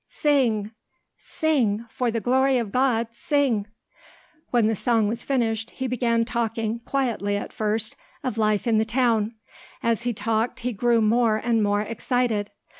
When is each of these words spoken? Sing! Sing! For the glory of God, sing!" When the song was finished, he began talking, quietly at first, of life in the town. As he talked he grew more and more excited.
Sing! 0.07 0.71
Sing! 1.19 1.85
For 1.91 2.09
the 2.09 2.19
glory 2.19 2.57
of 2.57 2.71
God, 2.71 3.09
sing!" 3.11 3.67
When 4.49 4.65
the 4.65 4.75
song 4.75 5.07
was 5.07 5.23
finished, 5.23 5.69
he 5.75 5.85
began 5.85 6.25
talking, 6.25 6.79
quietly 6.79 7.37
at 7.37 7.53
first, 7.53 7.95
of 8.23 8.39
life 8.39 8.65
in 8.65 8.79
the 8.79 8.83
town. 8.83 9.35
As 9.83 10.01
he 10.01 10.11
talked 10.11 10.61
he 10.61 10.73
grew 10.73 11.01
more 11.01 11.37
and 11.37 11.61
more 11.61 11.81
excited. 11.83 12.49